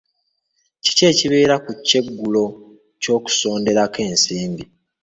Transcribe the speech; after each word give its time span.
Kiki 0.83 1.03
ekibeera 1.11 1.55
ku 1.63 1.71
kyeggulo 1.87 2.43
ky'okusonderako 3.01 3.97
ensimbi? 4.09 4.63